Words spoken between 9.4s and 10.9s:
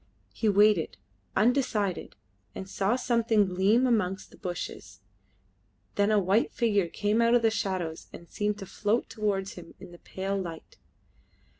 him in the pale light.